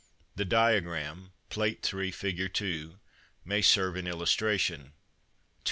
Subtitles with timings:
[0.35, 2.51] The diagram (Plate 3, fig.
[2.55, 2.97] 2,)
[3.45, 4.79] may serve in illustration.
[4.79, 4.99] 293.